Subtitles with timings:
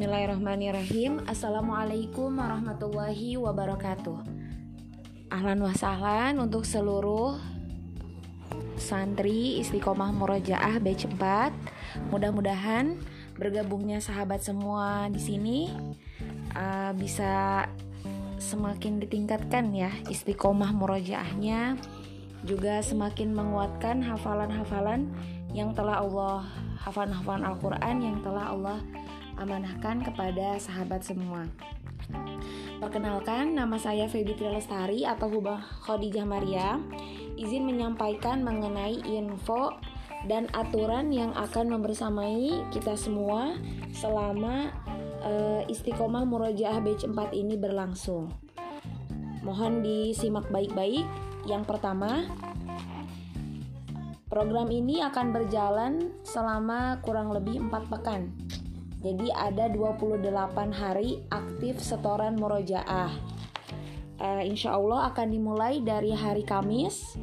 [0.00, 1.28] Bismillahirrahmanirrahim.
[1.28, 4.24] Assalamualaikum warahmatullahi wabarakatuh.
[5.28, 7.36] Ahlan wa sahlan untuk seluruh
[8.80, 12.96] santri istiqomah murojaah batch 4 Mudah-mudahan
[13.36, 15.68] bergabungnya sahabat semua di sini
[16.56, 17.68] uh, bisa
[18.40, 21.76] semakin ditingkatkan ya istiqomah murojaahnya
[22.48, 25.12] juga semakin menguatkan hafalan-hafalan
[25.52, 26.48] yang telah Allah
[26.88, 28.80] hafalan-hafalan Al-Quran yang telah Allah
[29.40, 31.48] amanahkan kepada sahabat semua.
[32.80, 36.76] Perkenalkan, nama saya Feby Lestari atau Hubah Khadijah Maria.
[37.40, 39.76] Izin menyampaikan mengenai info
[40.28, 43.56] dan aturan yang akan membersamai kita semua
[43.96, 44.68] selama
[45.24, 48.28] uh, istiqomah murojaah batch 4 ini berlangsung.
[49.40, 51.08] Mohon disimak baik-baik.
[51.48, 52.28] Yang pertama,
[54.30, 58.30] Program ini akan berjalan selama kurang lebih 4 pekan.
[59.00, 60.28] Jadi ada 28
[60.76, 63.08] hari aktif setoran murojaah.
[64.20, 67.16] Uh, insya Allah akan dimulai dari hari Kamis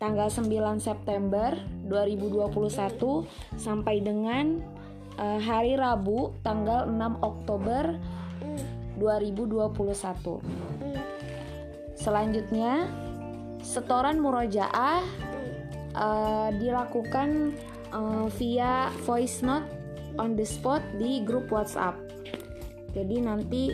[0.00, 0.48] tanggal 9
[0.80, 1.52] September
[1.84, 3.28] 2021
[3.60, 4.64] sampai dengan
[5.20, 8.00] uh, hari Rabu tanggal 6 Oktober
[8.96, 10.40] 2021.
[11.92, 12.88] Selanjutnya,
[13.60, 15.04] setoran murojaah
[15.92, 17.52] uh, dilakukan
[17.92, 19.81] uh, via voice note
[20.18, 21.96] on the spot di grup WhatsApp.
[22.92, 23.72] Jadi nanti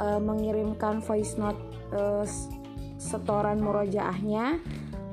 [0.00, 1.60] uh, mengirimkan voice note
[1.92, 2.24] uh,
[2.96, 4.60] setoran murojaahnya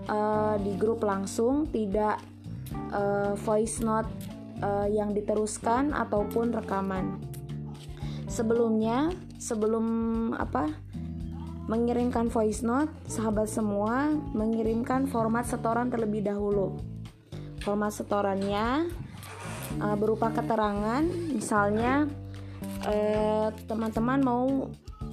[0.08, 2.23] uh, di grup langsung, tidak
[2.95, 4.08] uh, voice note
[4.64, 7.19] uh, yang diteruskan ataupun rekaman.
[8.31, 9.86] Sebelumnya, sebelum
[10.34, 10.72] apa?
[11.64, 16.75] mengirimkan voice note, sahabat semua mengirimkan format setoran terlebih dahulu.
[17.64, 18.91] Format setorannya
[19.80, 22.10] uh, berupa keterangan, misalnya
[22.84, 24.46] eh, teman-teman mau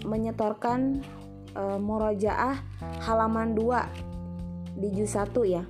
[0.03, 1.05] menyetorkan
[1.55, 2.59] uh, murojaah
[3.05, 5.63] halaman 2 di juz 1 ya.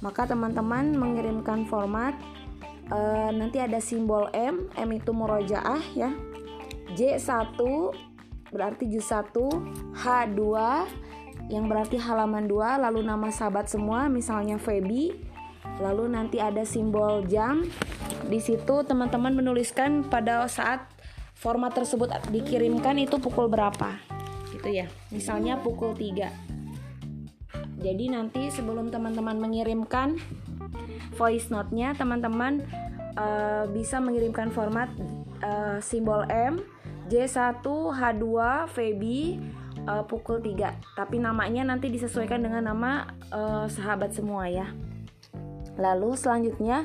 [0.00, 2.16] Maka teman-teman mengirimkan format
[2.90, 6.10] uh, nanti ada simbol M, M itu murojaah ya.
[6.90, 7.54] J1
[8.50, 9.30] berarti juz 1,
[9.94, 10.42] H2
[11.50, 15.14] yang berarti halaman 2, lalu nama sahabat semua misalnya Feby,
[15.78, 17.66] lalu nanti ada simbol jam.
[18.30, 20.86] Di situ teman-teman menuliskan pada saat
[21.34, 23.98] format tersebut dikirimkan itu pukul berapa.
[24.54, 24.86] Gitu ya.
[25.10, 26.30] Misalnya pukul 3.
[27.80, 30.14] Jadi nanti sebelum teman-teman mengirimkan
[31.18, 32.62] voice note-nya, teman-teman
[33.18, 34.86] uh, bisa mengirimkan format
[35.42, 36.62] uh, simbol M
[37.10, 38.24] J1 H2
[38.70, 39.18] Feby
[39.88, 44.70] uh, pukul 3 tapi namanya nanti disesuaikan dengan nama uh, sahabat semua ya
[45.80, 46.84] lalu selanjutnya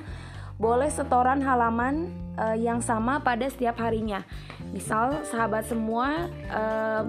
[0.55, 4.23] boleh setoran halaman uh, yang sama pada setiap harinya
[4.71, 7.03] misal sahabat semua uh,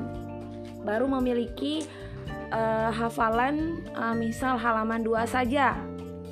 [0.83, 1.87] baru memiliki
[2.51, 5.79] uh, hafalan uh, misal halaman 2 saja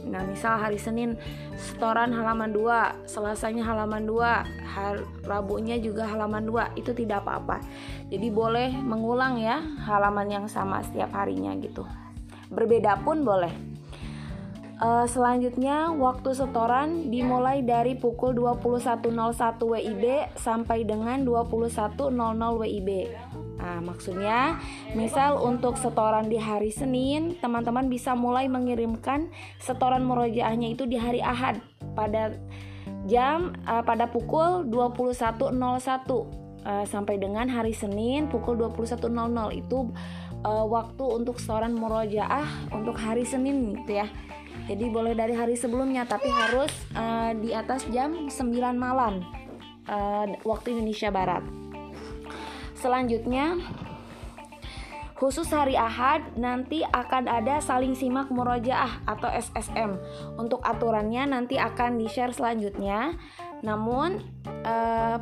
[0.04, 1.16] Nah, misal hari Senin
[1.56, 4.20] setoran halaman 2, Selasanya halaman 2,
[4.76, 7.64] har, Rabunya juga halaman 2, itu tidak apa-apa.
[8.12, 11.88] Jadi boleh mengulang ya halaman yang sama setiap harinya gitu.
[12.52, 13.73] Berbeda pun boleh.
[14.84, 19.16] Uh, selanjutnya waktu setoran dimulai dari pukul 21.01
[19.64, 20.04] WIB
[20.36, 22.12] sampai dengan 21.00
[22.60, 22.90] WIB.
[23.64, 24.60] Nah, maksudnya,
[24.92, 31.24] misal untuk setoran di hari Senin, teman-teman bisa mulai mengirimkan setoran murojaahnya itu di hari
[31.24, 31.64] Ahad
[31.96, 32.36] pada
[33.08, 36.28] jam uh, pada pukul 21.01 uh,
[36.68, 39.00] eh, sampai dengan hari Senin pukul 21.00
[39.56, 39.88] itu
[40.44, 44.08] uh, waktu untuk setoran murojaah untuk hari Senin gitu ya.
[44.64, 48.32] Jadi boleh dari hari sebelumnya tapi harus uh, di atas jam 9
[48.72, 49.20] malam
[49.88, 51.44] uh, waktu Indonesia Barat.
[52.72, 53.60] Selanjutnya
[55.14, 59.94] Khusus hari Ahad nanti akan ada saling simak murojaah atau SSM.
[60.36, 63.14] Untuk aturannya nanti akan di-share selanjutnya.
[63.62, 65.16] Namun eh,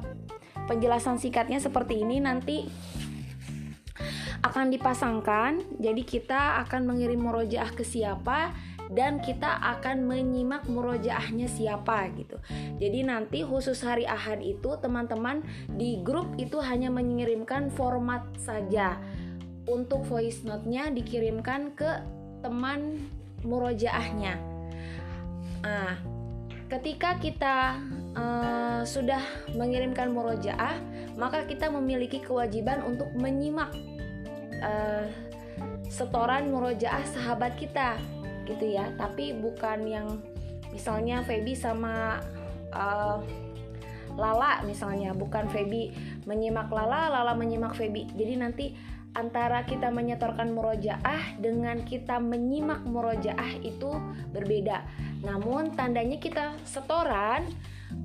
[0.64, 2.64] penjelasan singkatnya seperti ini nanti
[4.40, 5.76] akan dipasangkan.
[5.76, 8.56] Jadi kita akan mengirim murojaah ke siapa
[8.90, 12.40] dan kita akan menyimak murojaahnya siapa gitu.
[12.82, 15.44] Jadi nanti khusus hari Ahad itu teman-teman
[15.78, 18.98] di grup itu hanya mengirimkan format saja.
[19.62, 22.02] Untuk voice note-nya dikirimkan ke
[22.42, 23.06] teman
[23.46, 24.34] murojaahnya.
[25.62, 25.94] Nah,
[26.66, 27.78] ketika kita
[28.18, 29.22] uh, sudah
[29.54, 30.74] mengirimkan murojaah,
[31.14, 33.70] maka kita memiliki kewajiban untuk menyimak
[34.58, 35.06] uh,
[35.86, 38.00] setoran murojaah sahabat kita
[38.56, 38.92] gitu ya.
[38.96, 40.08] Tapi bukan yang
[40.70, 42.20] misalnya Feby sama
[42.72, 43.18] uh,
[44.16, 45.16] Lala misalnya.
[45.16, 45.92] Bukan Feby
[46.28, 48.08] menyimak Lala Lala menyimak Feby.
[48.12, 48.66] Jadi nanti
[49.12, 53.92] antara kita menyetorkan murojaah dengan kita menyimak murojaah itu
[54.32, 54.84] berbeda.
[55.20, 57.44] Namun tandanya kita setoran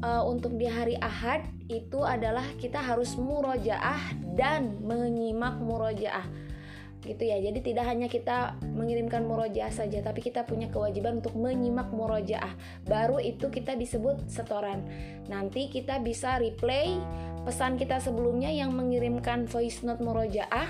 [0.03, 6.46] uh, untuk di hari Ahad itu adalah kita harus murojaah dan menyimak murojaah
[7.05, 7.37] gitu ya.
[7.37, 12.53] Jadi tidak hanya kita mengirimkan murojaah saja tapi kita punya kewajiban untuk menyimak murojaah.
[12.87, 14.85] Baru itu kita disebut setoran.
[15.29, 16.97] Nanti kita bisa replay
[17.45, 20.67] pesan kita sebelumnya yang mengirimkan voice note murojaah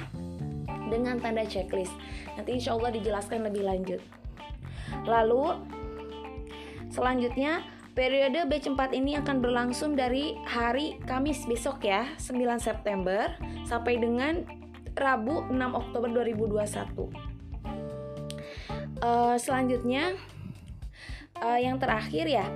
[0.87, 1.93] dengan tanda checklist.
[2.35, 4.01] Nanti insya Allah dijelaskan lebih lanjut.
[5.03, 5.57] Lalu
[6.91, 7.63] selanjutnya
[7.97, 13.25] Periode batch 4 ini akan berlangsung dari hari Kamis besok ya, 9 September
[13.65, 14.45] sampai dengan
[14.97, 17.13] Rabu 6 Oktober 2021.
[18.97, 20.17] Uh, selanjutnya
[21.37, 22.49] uh, yang terakhir ya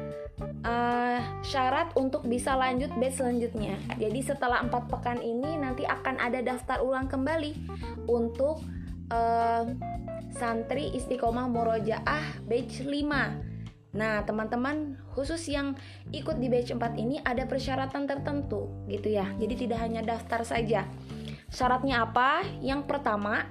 [0.65, 3.77] uh, syarat untuk bisa lanjut batch selanjutnya.
[3.97, 7.53] Jadi setelah empat pekan ini nanti akan ada daftar ulang kembali
[8.09, 8.65] untuk
[9.13, 9.65] uh,
[10.33, 13.51] santri istiqomah murojaah batch 5.
[13.91, 15.75] Nah, teman-teman khusus yang
[16.15, 19.27] ikut di batch 4 ini ada persyaratan tertentu gitu ya.
[19.35, 20.87] Jadi tidak hanya daftar saja.
[21.51, 22.47] Syaratnya apa?
[22.63, 23.43] Yang pertama,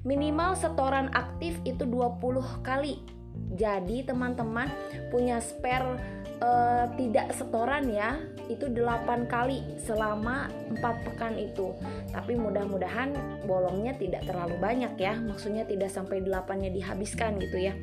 [0.00, 3.04] minimal setoran aktif itu 20 kali.
[3.52, 4.72] Jadi teman-teman
[5.12, 6.00] punya spare
[6.40, 8.16] uh, tidak setoran ya,
[8.48, 11.76] itu 8 kali selama 4 pekan itu.
[12.16, 13.12] Tapi mudah-mudahan
[13.44, 15.12] bolongnya tidak terlalu banyak ya.
[15.12, 17.76] Maksudnya tidak sampai 8-nya dihabiskan gitu ya.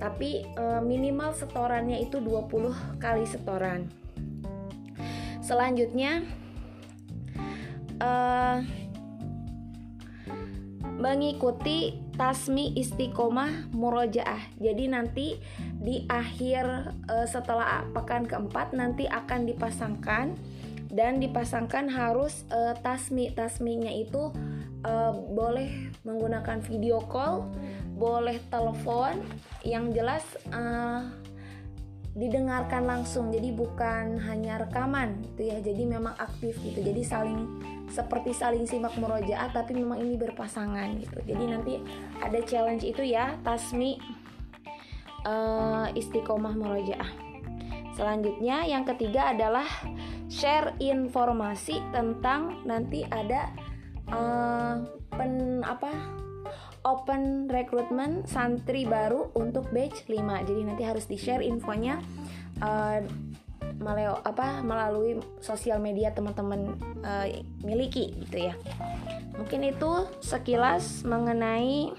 [0.00, 3.84] Tapi uh, minimal setorannya itu 20 kali setoran.
[5.44, 6.24] Selanjutnya
[8.00, 8.60] uh,
[10.96, 14.40] mengikuti tasmi istiqomah murojaah.
[14.56, 15.26] Jadi nanti
[15.76, 20.32] di akhir uh, setelah pekan keempat nanti akan dipasangkan
[20.88, 23.28] dan dipasangkan harus uh, tasmi.
[23.36, 24.32] Tasminya itu
[24.88, 27.44] uh, boleh menggunakan video call,
[27.92, 29.20] boleh telepon.
[29.66, 30.24] Yang jelas
[32.16, 37.44] didengarkan langsung jadi bukan hanya rekaman gitu ya jadi memang aktif gitu jadi saling
[37.96, 41.16] seperti saling simak murojaah tapi memang ini berpasangan gitu.
[41.24, 41.74] Jadi nanti
[42.20, 43.96] ada challenge itu ya tasmi
[45.24, 47.08] uh, istiqomah murojaah.
[47.96, 49.64] Selanjutnya yang ketiga adalah
[50.28, 53.48] share informasi tentang nanti ada
[54.12, 54.84] uh,
[55.16, 55.88] pen apa
[56.86, 61.98] open recruitment santri baru untuk batch 5 jadi nanti harus di share infonya
[62.62, 63.02] uh,
[63.76, 67.26] maleo apa melalui sosial media teman-teman uh,
[67.60, 68.54] miliki gitu ya
[69.36, 71.92] mungkin itu sekilas mengenai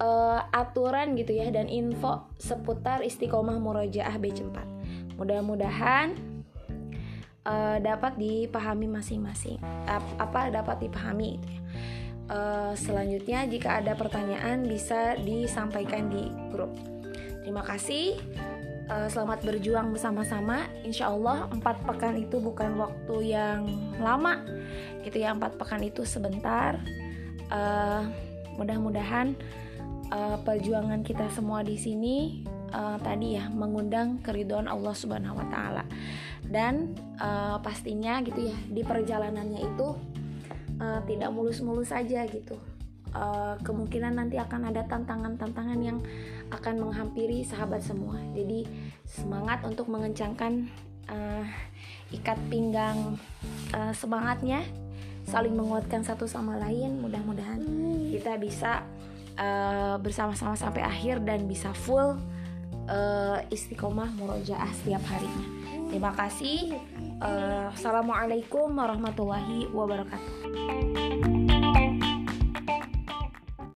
[0.00, 6.16] uh, aturan gitu ya dan info seputar istiqomah murojaah batch 4 mudah-mudahan
[7.44, 9.60] uh, dapat dipahami masing-masing
[10.16, 11.64] apa dapat dipahami gitu ya
[12.30, 16.72] uh, selanjutnya jika ada pertanyaan bisa disampaikan di grup.
[17.44, 18.16] Terima kasih.
[18.84, 20.68] Uh, selamat berjuang bersama-sama.
[20.84, 23.64] Insya Allah empat pekan itu bukan waktu yang
[23.96, 24.44] lama,
[25.00, 25.32] gitu ya.
[25.32, 26.76] Empat pekan itu sebentar.
[27.48, 28.04] Uh,
[28.60, 29.34] mudah-mudahan
[30.12, 32.44] uh, perjuangan kita semua di sini
[32.74, 35.84] uh, tadi ya mengundang keridhaan Allah Subhanahu Wa Taala
[36.46, 39.88] dan uh, pastinya gitu ya di perjalanannya itu
[40.82, 42.58] uh, tidak mulus-mulus saja gitu
[43.14, 45.98] uh, kemungkinan nanti akan ada tantangan-tantangan yang
[46.50, 48.18] akan menghampiri sahabat semua.
[48.34, 48.66] Jadi
[49.06, 50.68] semangat untuk mengencangkan
[51.08, 51.46] uh,
[52.12, 53.16] ikat pinggang
[53.72, 54.62] uh, semangatnya.
[55.24, 57.64] Saling menguatkan satu sama lain mudah-mudahan
[58.12, 58.84] kita bisa
[59.40, 62.20] uh, bersama-sama sampai akhir dan bisa full
[62.92, 65.48] uh, istiqomah murojaah setiap harinya.
[65.88, 66.76] Terima kasih.
[67.24, 70.33] Uh, assalamualaikum warahmatullahi wabarakatuh